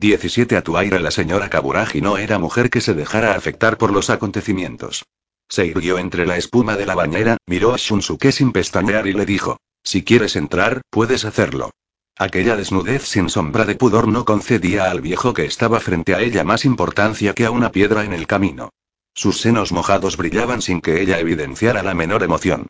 [0.00, 3.92] 17 a tu aire la señora Kaburagi no era mujer que se dejara afectar por
[3.92, 5.04] los acontecimientos.
[5.48, 9.26] Se irguió entre la espuma de la bañera, miró a Shunsuke sin pestañear y le
[9.26, 11.72] dijo, si quieres entrar, puedes hacerlo.
[12.16, 16.44] Aquella desnudez sin sombra de pudor no concedía al viejo que estaba frente a ella
[16.44, 18.70] más importancia que a una piedra en el camino.
[19.14, 22.68] Sus senos mojados brillaban sin que ella evidenciara la menor emoción.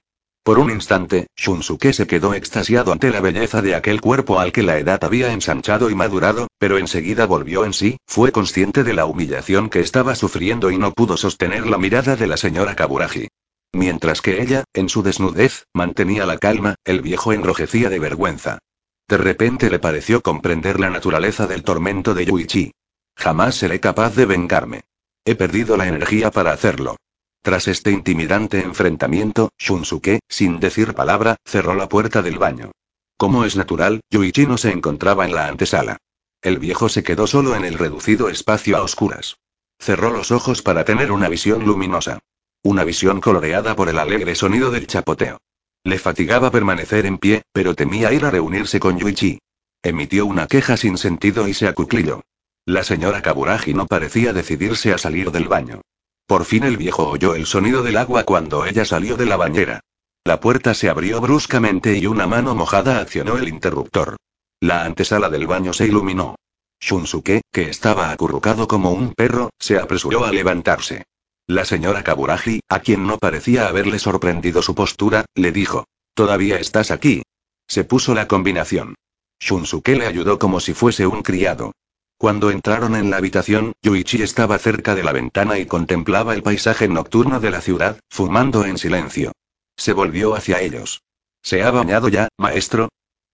[0.49, 4.63] Por un instante, Shunsuke se quedó extasiado ante la belleza de aquel cuerpo al que
[4.63, 9.05] la edad había ensanchado y madurado, pero enseguida volvió en sí, fue consciente de la
[9.05, 13.29] humillación que estaba sufriendo y no pudo sostener la mirada de la señora Kaburagi.
[13.75, 18.59] Mientras que ella, en su desnudez, mantenía la calma, el viejo enrojecía de vergüenza.
[19.07, 22.73] De repente le pareció comprender la naturaleza del tormento de Yuichi.
[23.17, 24.85] Jamás seré capaz de vengarme.
[25.27, 26.97] He perdido la energía para hacerlo.
[27.43, 32.73] Tras este intimidante enfrentamiento, Shunsuke, sin decir palabra, cerró la puerta del baño.
[33.17, 35.99] Como es natural, Yuichi no se encontraba en la antesala.
[36.43, 39.39] El viejo se quedó solo en el reducido espacio a oscuras.
[39.79, 42.21] Cerró los ojos para tener una visión luminosa.
[42.63, 45.39] Una visión coloreada por el alegre sonido del chapoteo.
[45.85, 49.39] Le fatigaba permanecer en pie, pero temía ir a reunirse con Yuichi.
[49.83, 52.23] Emitió una queja sin sentido y se acuclilló.
[52.67, 55.81] La señora Kaburagi no parecía decidirse a salir del baño.
[56.29, 59.81] Por fin el viejo oyó el sonido del agua cuando ella salió de la bañera.
[60.25, 64.19] La puerta se abrió bruscamente y una mano mojada accionó el interruptor.
[64.61, 66.35] La antesala del baño se iluminó.
[66.81, 71.07] Shunsuke, que estaba acurrucado como un perro, se apresuró a levantarse.
[71.47, 76.91] La señora Kaburagi, a quien no parecía haberle sorprendido su postura, le dijo: ¿Todavía estás
[76.91, 77.23] aquí?
[77.67, 78.97] Se puso la combinación.
[79.41, 81.73] Shunsuke le ayudó como si fuese un criado.
[82.19, 86.89] Cuando entraron en la habitación, Yuichi estaba cerca de la ventana y contemplaba el paisaje
[86.89, 89.31] nocturno de la ciudad, fumando en silencio.
[89.77, 91.03] Se volvió hacia ellos.
[91.43, 92.89] ¿Se ha bañado ya, maestro?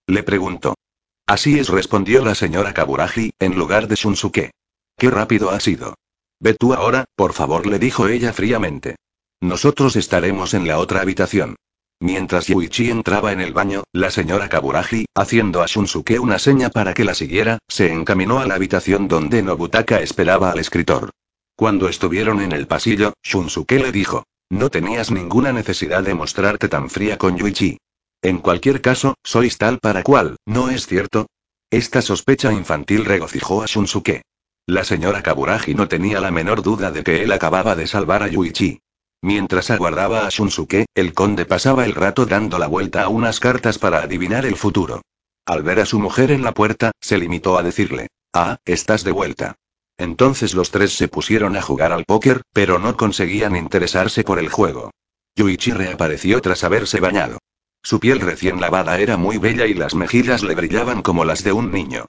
[0.06, 0.74] Le preguntó.
[1.26, 4.50] Así es, respondió la señora Kaburagi, en lugar de Shunsuke.
[4.98, 5.94] Qué rápido ha sido.
[6.38, 8.96] Ve tú ahora, por favor, le dijo ella fríamente.
[9.40, 11.56] Nosotros estaremos en la otra habitación.
[12.04, 16.92] Mientras Yuichi entraba en el baño, la señora Kaburagi, haciendo a Shunsuke una seña para
[16.92, 21.08] que la siguiera, se encaminó a la habitación donde Nobutaka esperaba al escritor.
[21.56, 26.90] Cuando estuvieron en el pasillo, Shunsuke le dijo: No tenías ninguna necesidad de mostrarte tan
[26.90, 27.78] fría con Yuichi.
[28.20, 31.28] En cualquier caso, sois tal para cual, ¿no es cierto?
[31.70, 34.20] Esta sospecha infantil regocijó a Shunsuke.
[34.66, 38.28] La señora Kaburagi no tenía la menor duda de que él acababa de salvar a
[38.28, 38.80] Yuichi.
[39.24, 43.78] Mientras aguardaba a Shunsuke, el conde pasaba el rato dando la vuelta a unas cartas
[43.78, 45.00] para adivinar el futuro.
[45.46, 49.12] Al ver a su mujer en la puerta, se limitó a decirle, Ah, estás de
[49.12, 49.54] vuelta.
[49.96, 54.50] Entonces los tres se pusieron a jugar al póker, pero no conseguían interesarse por el
[54.50, 54.90] juego.
[55.36, 57.38] Yuichi reapareció tras haberse bañado.
[57.82, 61.52] Su piel recién lavada era muy bella y las mejillas le brillaban como las de
[61.52, 62.04] un niño.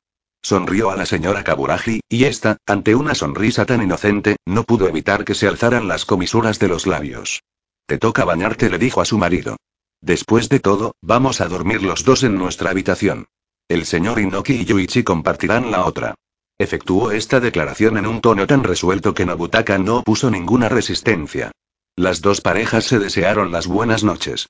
[0.45, 5.25] Sonrió a la señora Kaburagi, y esta, ante una sonrisa tan inocente, no pudo evitar
[5.25, 7.41] que se alzaran las comisuras de los labios.
[7.87, 9.57] Te toca bañarte, le dijo a su marido.
[10.01, 13.25] Después de todo, vamos a dormir los dos en nuestra habitación.
[13.67, 16.13] El señor Inoki y Yuichi compartirán la otra.
[16.59, 21.49] Efectuó esta declaración en un tono tan resuelto que Nobutaka no puso ninguna resistencia.
[21.95, 24.45] Las dos parejas se desearon las buenas noches.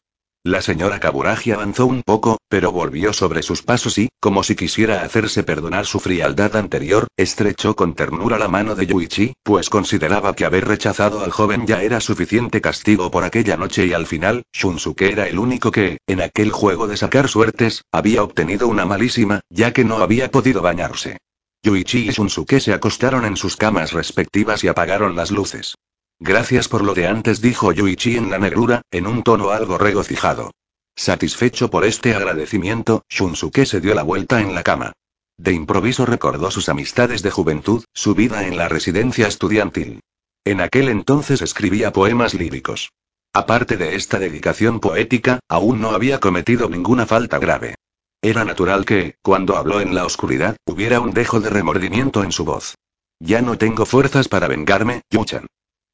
[0.45, 5.01] La señora Kaburagi avanzó un poco, pero volvió sobre sus pasos y, como si quisiera
[5.01, 10.45] hacerse perdonar su frialdad anterior, estrechó con ternura la mano de Yuichi, pues consideraba que
[10.45, 15.11] haber rechazado al joven ya era suficiente castigo por aquella noche y al final, Shunsuke
[15.11, 19.73] era el único que, en aquel juego de sacar suertes, había obtenido una malísima, ya
[19.73, 21.17] que no había podido bañarse.
[21.63, 25.73] Yuichi y Shunsuke se acostaron en sus camas respectivas y apagaron las luces.
[26.19, 30.51] Gracias por lo de antes, dijo Yuichi en la negrura, en un tono algo regocijado.
[30.95, 34.93] Satisfecho por este agradecimiento, Shunsuke se dio la vuelta en la cama.
[35.37, 39.99] De improviso recordó sus amistades de juventud, su vida en la residencia estudiantil.
[40.45, 42.91] En aquel entonces escribía poemas líricos.
[43.33, 47.75] Aparte de esta dedicación poética, aún no había cometido ninguna falta grave.
[48.21, 52.45] Era natural que, cuando habló en la oscuridad, hubiera un dejo de remordimiento en su
[52.45, 52.75] voz.
[53.19, 55.47] Ya no tengo fuerzas para vengarme, Yuchan.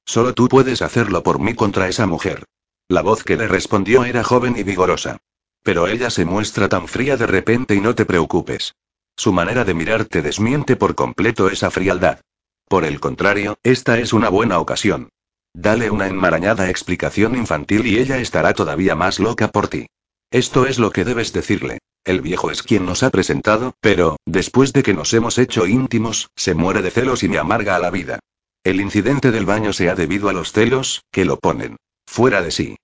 [0.06, 2.46] Solo tú puedes hacerlo por mí contra esa mujer.
[2.88, 5.18] La voz que le respondió era joven y vigorosa.
[5.64, 8.74] Pero ella se muestra tan fría de repente y no te preocupes.
[9.16, 12.20] Su manera de mirarte desmiente por completo esa frialdad.
[12.68, 15.10] Por el contrario, esta es una buena ocasión.
[15.54, 19.88] Dale una enmarañada explicación infantil y ella estará todavía más loca por ti.
[20.32, 21.80] Esto es lo que debes decirle.
[22.04, 26.32] El viejo es quien nos ha presentado, pero, después de que nos hemos hecho íntimos,
[26.36, 28.20] se muere de celos y me amarga a la vida.
[28.64, 32.52] El incidente del baño se ha debido a los celos, que lo ponen fuera de
[32.52, 32.78] sí.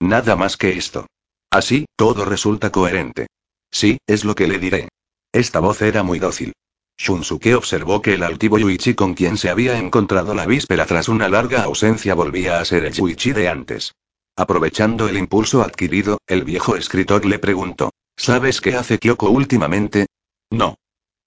[0.00, 1.06] Nada más que esto.
[1.50, 3.28] Así, todo resulta coherente.
[3.70, 4.88] Sí, es lo que le diré.
[5.32, 6.52] Esta voz era muy dócil.
[6.98, 11.28] Shunsuke observó que el altivo Yuichi con quien se había encontrado la víspera tras una
[11.28, 13.94] larga ausencia volvía a ser el Yuichi de antes.
[14.36, 20.06] Aprovechando el impulso adquirido, el viejo escritor le preguntó: ¿Sabes qué hace Kyoko últimamente?
[20.50, 20.76] No.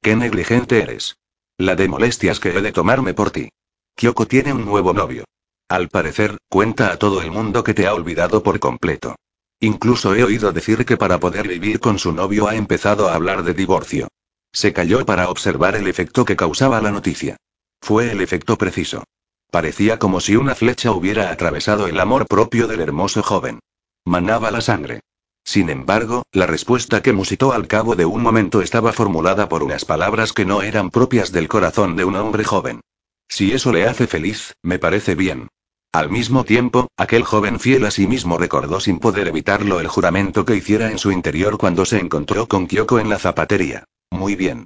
[0.02, 1.18] Qué negligente eres.
[1.58, 3.50] La de molestias que he de tomarme por ti.
[3.96, 5.24] Kyoko tiene un nuevo novio.
[5.70, 9.16] Al parecer, cuenta a todo el mundo que te ha olvidado por completo.
[9.62, 13.44] Incluso he oído decir que para poder vivir con su novio ha empezado a hablar
[13.44, 14.10] de divorcio.
[14.52, 17.38] Se calló para observar el efecto que causaba la noticia.
[17.82, 19.06] Fue el efecto preciso.
[19.50, 23.60] Parecía como si una flecha hubiera atravesado el amor propio del hermoso joven.
[24.04, 25.00] Manaba la sangre.
[25.46, 29.86] Sin embargo, la respuesta que musitó al cabo de un momento estaba formulada por unas
[29.86, 32.82] palabras que no eran propias del corazón de un hombre joven.
[33.28, 35.48] Si eso le hace feliz, me parece bien.
[35.92, 40.44] Al mismo tiempo, aquel joven fiel a sí mismo recordó sin poder evitarlo el juramento
[40.44, 43.86] que hiciera en su interior cuando se encontró con Kyoko en la zapatería.
[44.12, 44.66] Muy bien.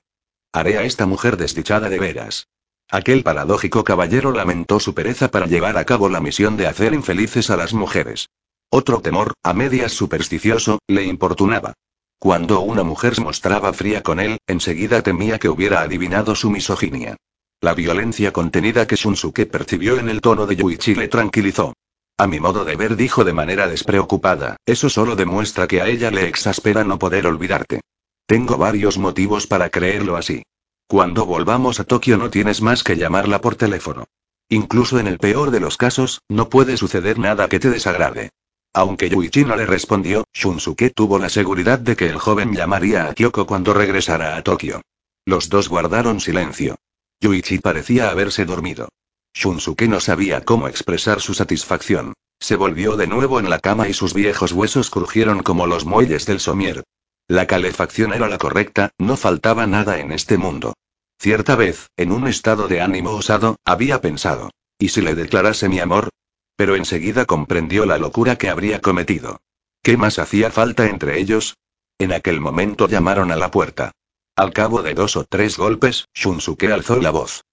[0.52, 2.48] Haré a esta mujer desdichada de veras.
[2.90, 7.52] Aquel paradójico caballero lamentó su pereza para llevar a cabo la misión de hacer infelices
[7.52, 8.30] a las mujeres.
[8.72, 11.74] Otro temor, a medias supersticioso, le importunaba.
[12.18, 17.16] Cuando una mujer se mostraba fría con él, enseguida temía que hubiera adivinado su misoginia.
[17.62, 21.74] La violencia contenida que Shunsuke percibió en el tono de Yuichi le tranquilizó.
[22.18, 26.10] A mi modo de ver, dijo de manera despreocupada, eso solo demuestra que a ella
[26.10, 27.82] le exaspera no poder olvidarte.
[28.26, 30.44] Tengo varios motivos para creerlo así.
[30.88, 34.06] Cuando volvamos a Tokio no tienes más que llamarla por teléfono.
[34.48, 38.30] Incluso en el peor de los casos, no puede suceder nada que te desagrade.
[38.74, 43.14] Aunque Yuichi no le respondió, Shunsuke tuvo la seguridad de que el joven llamaría a
[43.14, 44.82] Kyoko cuando regresara a Tokio.
[45.26, 46.78] Los dos guardaron silencio.
[47.22, 48.90] Yuichi parecía haberse dormido.
[49.34, 52.14] Shunsuke no sabía cómo expresar su satisfacción.
[52.40, 56.26] Se volvió de nuevo en la cama y sus viejos huesos crujieron como los muelles
[56.26, 56.84] del somier.
[57.28, 60.74] La calefacción era la correcta, no faltaba nada en este mundo.
[61.20, 64.52] Cierta vez, en un estado de ánimo osado, había pensado.
[64.80, 66.10] ¿Y si le declarase mi amor?
[66.56, 69.42] Pero enseguida comprendió la locura que habría cometido.
[69.84, 71.58] ¿Qué más hacía falta entre ellos?
[72.00, 73.92] En aquel momento llamaron a la puerta.
[74.40, 77.44] Al cabo de dos o tres golpes, Shunsuke alzó la voz.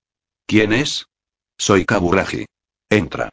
[0.47, 1.09] ¿Quién es?
[1.59, 2.47] Soy Kaburagi.
[2.89, 3.31] Entra.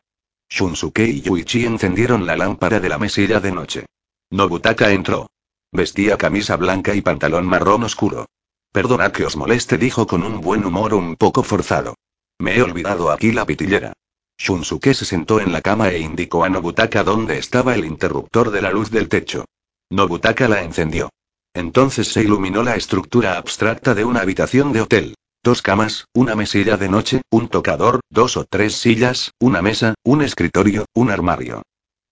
[0.50, 3.86] Shunsuke y Yuichi encendieron la lámpara de la mesilla de noche.
[4.32, 5.30] Nobutaka entró.
[5.72, 8.26] Vestía camisa blanca y pantalón marrón oscuro.
[8.72, 11.94] Perdona que os moleste, dijo con un buen humor un poco forzado.
[12.40, 13.94] Me he olvidado aquí la pitillera.
[14.36, 18.64] Shunsuke se sentó en la cama e indicó a Nobutaka dónde estaba el interruptor de
[18.64, 19.46] la luz del techo.
[19.92, 21.12] Nobutaka la encendió.
[21.54, 25.16] Entonces se iluminó la estructura abstracta de una habitación de hotel.
[25.44, 30.22] Dos camas, una mesilla de noche, un tocador, dos o tres sillas, una mesa, un
[30.22, 31.62] escritorio, un armario.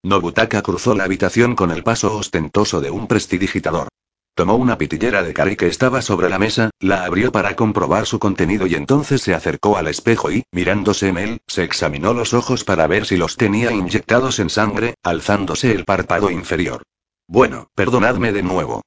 [0.03, 3.87] Nobutaka cruzó la habitación con el paso ostentoso de un prestidigitador.
[4.35, 8.17] Tomó una pitillera de cari que estaba sobre la mesa, la abrió para comprobar su
[8.17, 12.63] contenido y entonces se acercó al espejo y, mirándose en él, se examinó los ojos
[12.63, 16.83] para ver si los tenía inyectados en sangre, alzándose el párpado inferior.
[17.27, 18.81] Bueno, perdonadme de nuevo.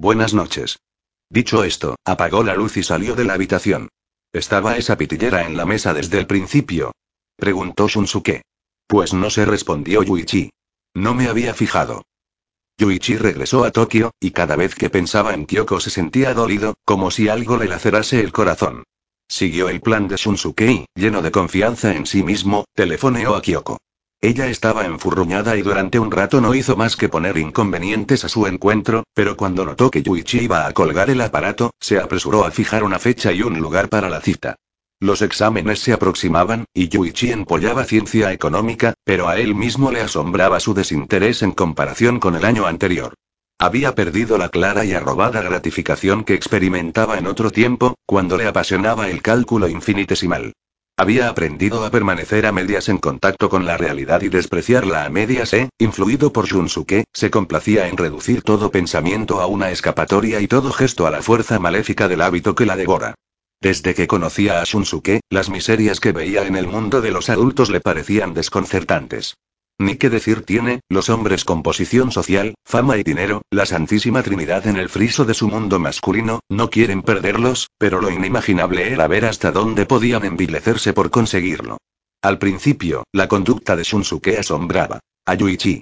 [0.00, 0.78] Buenas noches.
[1.28, 3.90] Dicho esto, apagó la luz y salió de la habitación.
[4.32, 6.92] ¿Estaba esa pitillera en la mesa desde el principio?
[7.36, 8.40] Preguntó Shunsuke.
[8.86, 10.52] Pues no se respondió Yuichi.
[10.94, 12.00] No me había fijado.
[12.78, 17.10] Yuichi regresó a Tokio, y cada vez que pensaba en Kyoko se sentía dolido, como
[17.10, 18.84] si algo le lacerase el corazón.
[19.28, 23.76] Siguió el plan de Shunsuke y, lleno de confianza en sí mismo, telefoneó a Kyoko.
[24.22, 28.46] Ella estaba enfurruñada y durante un rato no hizo más que poner inconvenientes a su
[28.46, 32.84] encuentro, pero cuando notó que Yuichi iba a colgar el aparato, se apresuró a fijar
[32.84, 34.56] una fecha y un lugar para la cita.
[35.00, 40.60] Los exámenes se aproximaban, y Yuichi empollaba ciencia económica, pero a él mismo le asombraba
[40.60, 43.14] su desinterés en comparación con el año anterior.
[43.58, 49.08] Había perdido la clara y arrobada gratificación que experimentaba en otro tiempo, cuando le apasionaba
[49.08, 50.52] el cálculo infinitesimal.
[51.00, 55.54] Había aprendido a permanecer a medias en contacto con la realidad y despreciarla a medias
[55.54, 60.70] e, influido por Shunsuke, se complacía en reducir todo pensamiento a una escapatoria y todo
[60.72, 63.14] gesto a la fuerza maléfica del hábito que la devora.
[63.62, 67.70] Desde que conocía a Shunsuke, las miserias que veía en el mundo de los adultos
[67.70, 69.36] le parecían desconcertantes.
[69.80, 74.66] Ni qué decir tiene, los hombres con posición social, fama y dinero, la santísima trinidad
[74.66, 79.24] en el friso de su mundo masculino, no quieren perderlos, pero lo inimaginable era ver
[79.24, 81.78] hasta dónde podían envilecerse por conseguirlo.
[82.20, 85.80] Al principio, la conducta de Shunsuke asombraba a Yuichi.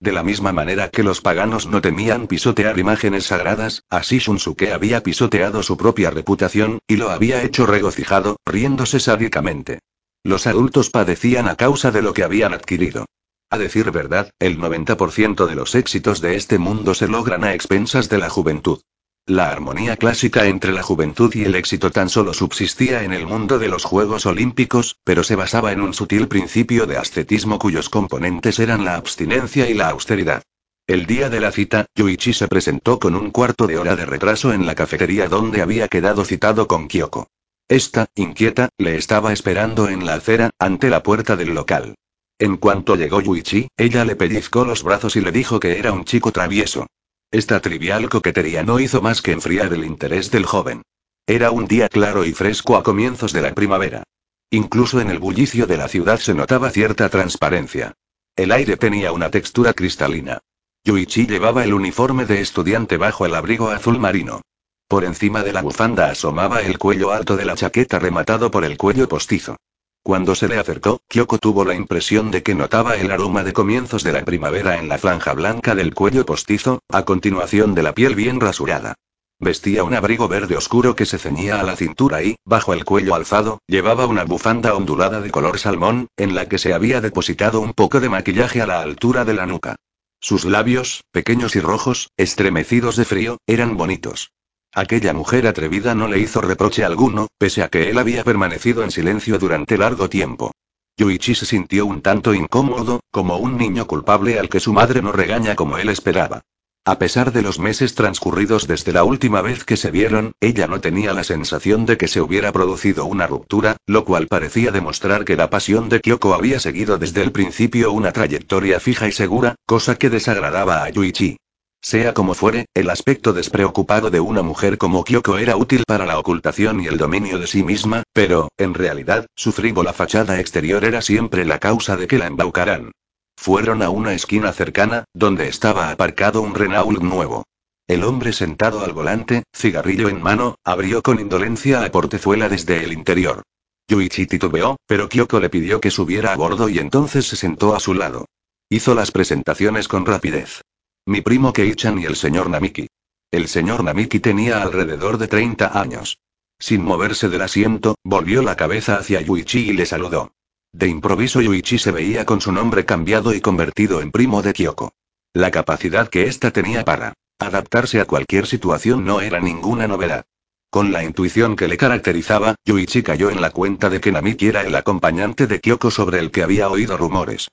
[0.00, 5.04] De la misma manera que los paganos no temían pisotear imágenes sagradas, así Shunsuke había
[5.04, 9.78] pisoteado su propia reputación, y lo había hecho regocijado, riéndose sádicamente.
[10.24, 13.06] Los adultos padecían a causa de lo que habían adquirido.
[13.48, 18.08] A decir verdad, el 90% de los éxitos de este mundo se logran a expensas
[18.08, 18.80] de la juventud.
[19.24, 23.60] La armonía clásica entre la juventud y el éxito tan solo subsistía en el mundo
[23.60, 28.58] de los Juegos Olímpicos, pero se basaba en un sutil principio de ascetismo cuyos componentes
[28.58, 30.42] eran la abstinencia y la austeridad.
[30.88, 34.52] El día de la cita, Yuichi se presentó con un cuarto de hora de retraso
[34.52, 37.28] en la cafetería donde había quedado citado con Kyoko.
[37.68, 41.96] Esta, inquieta, le estaba esperando en la acera, ante la puerta del local.
[42.38, 46.04] En cuanto llegó Yuichi, ella le pellizcó los brazos y le dijo que era un
[46.04, 46.86] chico travieso.
[47.30, 50.82] Esta trivial coquetería no hizo más que enfriar el interés del joven.
[51.26, 54.02] Era un día claro y fresco a comienzos de la primavera.
[54.50, 57.94] Incluso en el bullicio de la ciudad se notaba cierta transparencia.
[58.36, 60.38] El aire tenía una textura cristalina.
[60.84, 64.42] Yuichi llevaba el uniforme de estudiante bajo el abrigo azul marino.
[64.86, 68.76] Por encima de la bufanda asomaba el cuello alto de la chaqueta rematado por el
[68.76, 69.56] cuello postizo.
[70.06, 74.04] Cuando se le acercó, Kyoko tuvo la impresión de que notaba el aroma de comienzos
[74.04, 78.14] de la primavera en la franja blanca del cuello postizo, a continuación de la piel
[78.14, 78.94] bien rasurada.
[79.40, 83.16] Vestía un abrigo verde oscuro que se ceñía a la cintura y, bajo el cuello
[83.16, 87.72] alzado, llevaba una bufanda ondulada de color salmón, en la que se había depositado un
[87.72, 89.74] poco de maquillaje a la altura de la nuca.
[90.20, 94.30] Sus labios, pequeños y rojos, estremecidos de frío, eran bonitos.
[94.76, 98.90] Aquella mujer atrevida no le hizo reproche alguno, pese a que él había permanecido en
[98.90, 100.52] silencio durante largo tiempo.
[100.98, 105.12] Yuichi se sintió un tanto incómodo, como un niño culpable al que su madre no
[105.12, 106.42] regaña como él esperaba.
[106.84, 110.78] A pesar de los meses transcurridos desde la última vez que se vieron, ella no
[110.78, 115.36] tenía la sensación de que se hubiera producido una ruptura, lo cual parecía demostrar que
[115.36, 119.96] la pasión de Kyoko había seguido desde el principio una trayectoria fija y segura, cosa
[119.96, 121.38] que desagradaba a Yuichi.
[121.80, 126.18] Sea como fuere, el aspecto despreocupado de una mujer como Kyoko era útil para la
[126.18, 131.00] ocultación y el dominio de sí misma, pero, en realidad, su frívola fachada exterior era
[131.02, 132.92] siempre la causa de que la embaucaran.
[133.36, 137.44] Fueron a una esquina cercana, donde estaba aparcado un Renault nuevo.
[137.86, 142.92] El hombre sentado al volante, cigarrillo en mano, abrió con indolencia la portezuela desde el
[142.92, 143.42] interior.
[143.88, 147.80] Yuichi titubeó, pero Kyoko le pidió que subiera a bordo y entonces se sentó a
[147.80, 148.24] su lado.
[148.68, 150.62] Hizo las presentaciones con rapidez.
[151.08, 152.88] Mi primo Keichan y el señor Namiki.
[153.30, 156.18] El señor Namiki tenía alrededor de 30 años.
[156.58, 160.32] Sin moverse del asiento, volvió la cabeza hacia Yuichi y le saludó.
[160.72, 164.94] De improviso Yuichi se veía con su nombre cambiado y convertido en primo de Kyoko.
[165.32, 170.24] La capacidad que ésta tenía para adaptarse a cualquier situación no era ninguna novedad.
[170.70, 174.62] Con la intuición que le caracterizaba, Yuichi cayó en la cuenta de que Namiki era
[174.62, 177.46] el acompañante de Kyoko sobre el que había oído rumores.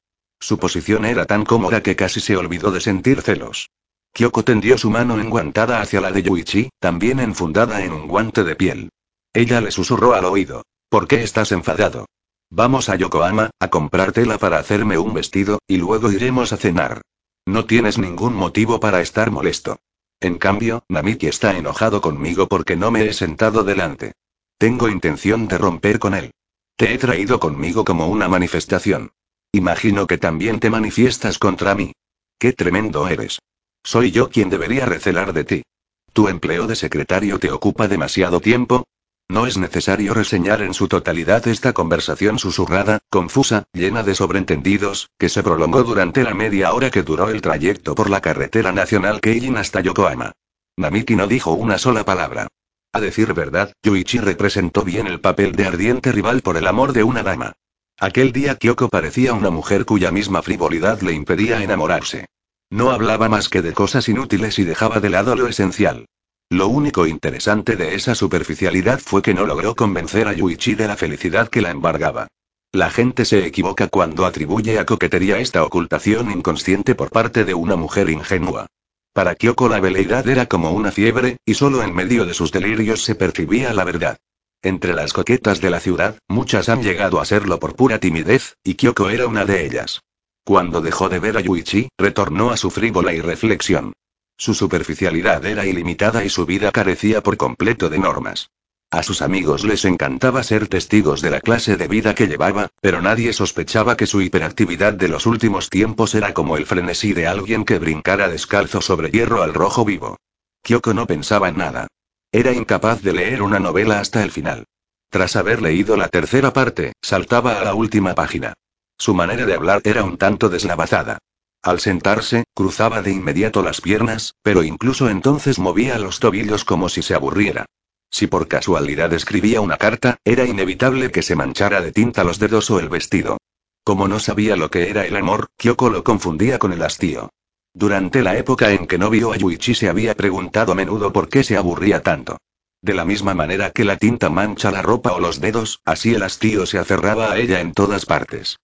[0.44, 3.70] Su posición era tan cómoda que casi se olvidó de sentir celos.
[4.12, 8.58] Kyoko tendió su mano enguantada hacia la de Yuichi, también enfundada en un guante de
[8.58, 8.90] piel.
[9.32, 10.64] Ella le susurró al oído.
[10.90, 12.08] ¿Por qué estás enfadado?
[12.50, 17.00] Vamos a Yokohama, a comprar tela para hacerme un vestido, y luego iremos a cenar.
[17.46, 19.80] No tienes ningún motivo para estar molesto.
[20.20, 24.12] En cambio, Namiki está enojado conmigo porque no me he sentado delante.
[24.58, 26.32] Tengo intención de romper con él.
[26.76, 29.14] Te he traído conmigo como una manifestación.
[29.56, 31.94] Imagino que también te manifiestas contra mí.
[32.40, 33.40] Qué tremendo eres.
[33.84, 35.64] Soy yo quien debería recelar de ti.
[36.12, 38.84] ¿Tu empleo de secretario te ocupa demasiado tiempo?
[39.30, 45.30] No es necesario reseñar en su totalidad esta conversación susurrada, confusa, llena de sobreentendidos, que
[45.30, 49.58] se prolongó durante la media hora que duró el trayecto por la carretera nacional Keijin
[49.58, 50.32] hasta Yokohama.
[50.78, 52.48] Namiki no dijo una sola palabra.
[52.92, 57.04] A decir verdad, Yuichi representó bien el papel de ardiente rival por el amor de
[57.04, 57.54] una dama.
[58.00, 62.26] Aquel día Kyoko parecía una mujer cuya misma frivolidad le impedía enamorarse.
[62.70, 66.06] No hablaba más que de cosas inútiles y dejaba de lado lo esencial.
[66.50, 70.98] Lo único interesante de esa superficialidad fue que no logró convencer a Yuichi de la
[70.98, 72.28] felicidad que la embargaba.
[72.72, 77.76] La gente se equivoca cuando atribuye a coquetería esta ocultación inconsciente por parte de una
[77.76, 78.68] mujer ingenua.
[79.14, 83.04] Para Kyoko la veleidad era como una fiebre, y solo en medio de sus delirios
[83.04, 84.18] se percibía la verdad.
[84.66, 88.76] Entre las coquetas de la ciudad, muchas han llegado a serlo por pura timidez, y
[88.76, 90.02] Kyoko era una de ellas.
[90.46, 93.92] Cuando dejó de ver a Yuichi, retornó a su frívola irreflexión.
[94.38, 98.52] Su superficialidad era ilimitada y su vida carecía por completo de normas.
[98.90, 103.02] A sus amigos les encantaba ser testigos de la clase de vida que llevaba, pero
[103.02, 107.66] nadie sospechaba que su hiperactividad de los últimos tiempos era como el frenesí de alguien
[107.66, 110.16] que brincara descalzo sobre hierro al rojo vivo.
[110.62, 111.88] Kyoko no pensaba en nada.
[112.36, 114.66] Era incapaz de leer una novela hasta el final.
[115.12, 118.56] Tras haber leído la tercera parte, saltaba a la última página.
[118.98, 121.20] Su manera de hablar era un tanto deslavazada.
[121.62, 127.04] Al sentarse, cruzaba de inmediato las piernas, pero incluso entonces movía los tobillos como si
[127.04, 127.68] se aburriera.
[128.10, 132.72] Si por casualidad escribía una carta, era inevitable que se manchara de tinta los dedos
[132.72, 133.38] o el vestido.
[133.84, 137.30] Como no sabía lo que era el amor, Kyoko lo confundía con el hastío.
[137.74, 141.28] Durante la época en que no vio a Yuichi se había preguntado a menudo por
[141.28, 142.38] qué se aburría tanto.
[142.82, 146.22] De la misma manera que la tinta mancha la ropa o los dedos, así el
[146.22, 148.58] hastío se aferraba a ella en todas partes.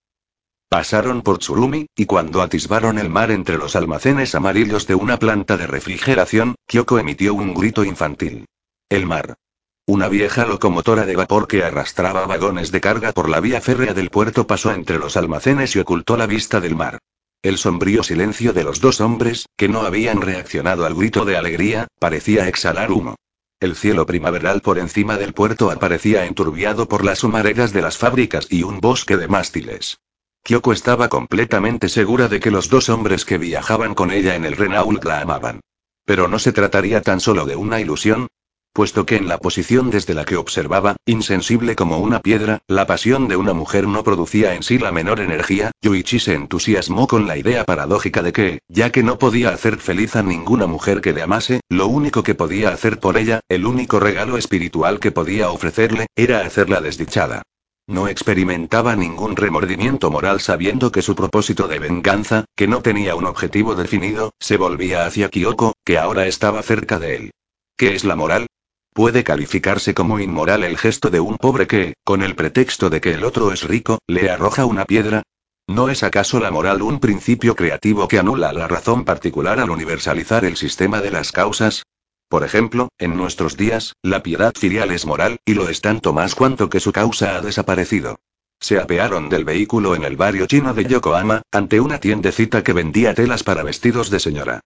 [0.67, 5.57] Pasaron por Tsurumi, y cuando atisbaron el mar entre los almacenes amarillos de una planta
[5.57, 8.45] de refrigeración, Kyoko emitió un grito infantil.
[8.89, 9.35] El mar.
[9.87, 14.11] Una vieja locomotora de vapor que arrastraba vagones de carga por la vía férrea del
[14.11, 16.99] puerto pasó entre los almacenes y ocultó la vista del mar.
[17.41, 21.87] El sombrío silencio de los dos hombres, que no habían reaccionado al grito de alegría,
[21.97, 23.15] parecía exhalar humo.
[23.61, 28.47] El cielo primaveral por encima del puerto aparecía enturbiado por las humaredas de las fábricas
[28.49, 29.99] y un bosque de mástiles.
[30.43, 34.57] Kyoko estaba completamente segura de que los dos hombres que viajaban con ella en el
[34.57, 35.61] Renault la amaban.
[36.03, 38.27] Pero no se trataría tan solo de una ilusión,
[38.73, 43.27] puesto que en la posición desde la que observaba, insensible como una piedra, la pasión
[43.27, 47.37] de una mujer no producía en sí la menor energía, Yuichi se entusiasmó con la
[47.37, 51.21] idea paradójica de que, ya que no podía hacer feliz a ninguna mujer que le
[51.21, 56.07] amase, lo único que podía hacer por ella, el único regalo espiritual que podía ofrecerle,
[56.15, 57.43] era hacerla desdichada.
[57.89, 63.25] No experimentaba ningún remordimiento moral sabiendo que su propósito de venganza, que no tenía un
[63.25, 67.31] objetivo definido, se volvía hacia Kyoko, que ahora estaba cerca de él.
[67.75, 68.45] ¿Qué es la moral?
[68.99, 73.13] Puede calificarse como inmoral el gesto de un pobre que, con el pretexto de que
[73.13, 75.23] el otro es rico, le arroja una piedra.
[75.67, 80.43] ¿No es acaso la moral un principio creativo que anula la razón particular al universalizar
[80.43, 81.83] el sistema de las causas?
[82.27, 86.35] Por ejemplo, en nuestros días, la piedad filial es moral, y lo es tanto más
[86.35, 88.19] cuanto que su causa ha desaparecido.
[88.59, 93.13] Se apearon del vehículo en el barrio chino de Yokohama, ante una tiendecita que vendía
[93.13, 94.59] telas para vestidos de señora.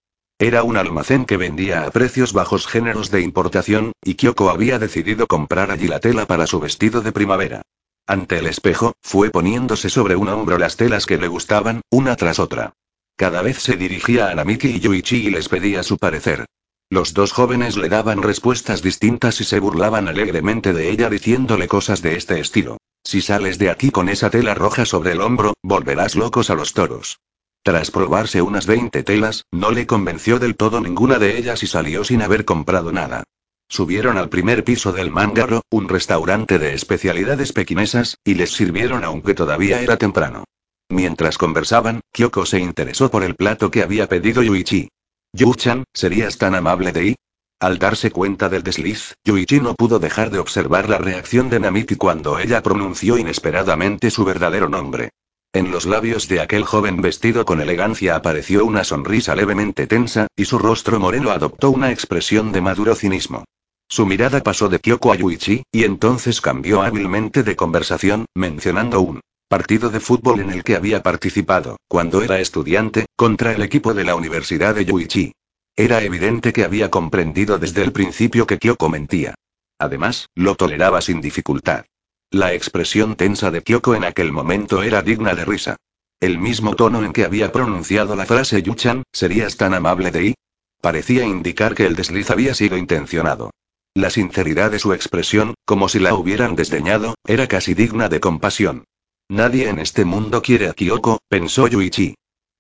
[0.44, 5.26] Era un almacén que vendía a precios bajos géneros de importación, y Kyoko había decidido
[5.26, 7.62] comprar allí la tela para su vestido de primavera.
[8.08, 12.40] Ante el espejo, fue poniéndose sobre un hombro las telas que le gustaban, una tras
[12.40, 12.74] otra.
[13.16, 16.44] Cada vez se dirigía a Namiki y Yuichi y les pedía su parecer.
[16.90, 22.02] Los dos jóvenes le daban respuestas distintas y se burlaban alegremente de ella diciéndole cosas
[22.02, 22.80] de este estilo.
[23.06, 26.74] Si sales de aquí con esa tela roja sobre el hombro, volverás locos a los
[26.74, 27.22] toros.
[27.64, 32.04] Tras probarse unas 20 telas, no le convenció del todo ninguna de ellas y salió
[32.04, 33.24] sin haber comprado nada.
[33.70, 39.34] Subieron al primer piso del Mangaro, un restaurante de especialidades pequinesas, y les sirvieron aunque
[39.34, 40.44] todavía era temprano.
[40.90, 44.90] Mientras conversaban, Kyoko se interesó por el plato que había pedido Yuichi.
[45.32, 47.16] Yuchan, ¿serías tan amable de ir?
[47.62, 51.96] Al darse cuenta del desliz, Yuichi no pudo dejar de observar la reacción de Namiki
[51.96, 55.12] cuando ella pronunció inesperadamente su verdadero nombre.
[55.56, 60.46] En los labios de aquel joven vestido con elegancia apareció una sonrisa levemente tensa, y
[60.46, 63.46] su rostro moreno adoptó una expresión de maduro cinismo.
[63.88, 69.22] Su mirada pasó de Kyoko a Yuichi, y entonces cambió hábilmente de conversación, mencionando un
[69.48, 74.06] partido de fútbol en el que había participado, cuando era estudiante, contra el equipo de
[74.06, 75.34] la Universidad de Yuichi.
[75.76, 79.36] Era evidente que había comprendido desde el principio que Kyoko mentía.
[79.78, 81.86] Además, lo toleraba sin dificultad.
[82.34, 85.76] La expresión tensa de Kyoko en aquel momento era digna de risa.
[86.20, 90.36] El mismo tono en que había pronunciado la frase Yuchan, ¿serías tan amable de I?
[90.82, 93.52] Parecía indicar que el desliz había sido intencionado.
[93.94, 98.86] La sinceridad de su expresión, como si la hubieran desdeñado, era casi digna de compasión.
[99.30, 102.16] Nadie en este mundo quiere a Kyoko, pensó Yuichi.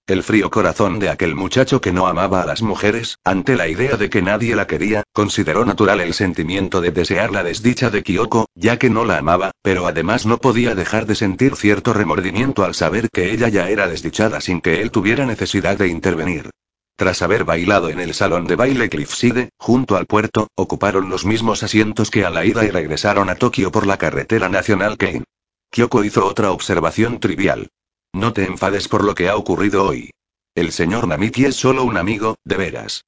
[0.05, 3.95] El frío corazón de aquel muchacho que no amaba a las mujeres, ante la idea
[3.95, 8.47] de que nadie la quería, consideró natural el sentimiento de desear la desdicha de Kyoko,
[8.53, 12.75] ya que no la amaba, pero además no podía dejar de sentir cierto remordimiento al
[12.75, 16.49] saber que ella ya era desdichada sin que él tuviera necesidad de intervenir.
[16.97, 21.63] Tras haber bailado en el salón de baile Cliffside, junto al puerto, ocuparon los mismos
[21.63, 25.23] asientos que a la ida y regresaron a Tokio por la carretera nacional Kane.
[25.71, 27.69] Kyoko hizo otra observación trivial.
[28.13, 30.11] No te enfades por lo que ha ocurrido hoy.
[30.55, 33.05] El señor Namiki es solo un amigo, de veras.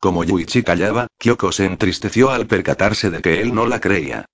[0.00, 4.26] Como Yuichi callaba, Kyoko se entristeció al percatarse de que él no la creía.